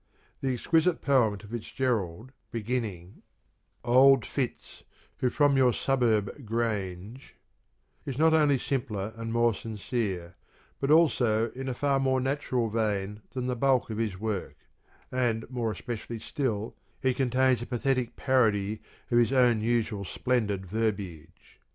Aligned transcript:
The 0.41 0.51
exquisite 0.51 0.99
poem 1.03 1.37
to 1.37 1.47
Fitzgerald, 1.47 2.31
beginning 2.49 3.21
Old 3.83 4.25
Fitz 4.25 4.83
who 5.17 5.29
from 5.29 5.57
your 5.57 5.73
suburb 5.73 6.43
grange 6.43 7.35
is 8.03 8.17
not 8.17 8.33
only 8.33 8.57
simpler 8.57 9.13
and 9.15 9.31
more 9.31 9.53
sincere, 9.53 10.37
but 10.79 10.89
also 10.89 11.51
in 11.51 11.69
a 11.69 11.75
far 11.75 11.99
more 11.99 12.19
natural 12.19 12.67
vein 12.71 13.21
than 13.33 13.45
the 13.45 13.55
bulk 13.55 13.91
of 13.91 13.99
his 13.99 14.19
work, 14.19 14.55
and, 15.11 15.47
more 15.51 15.71
especially 15.71 16.17
still, 16.17 16.75
it 17.03 17.15
contains 17.15 17.61
a 17.61 17.67
pathetic 17.67 18.15
parody 18.15 18.81
of 19.11 19.19
his 19.19 19.31
own 19.31 19.61
usual 19.61 20.03
splendid 20.03 20.65
verbiage. 20.65 21.59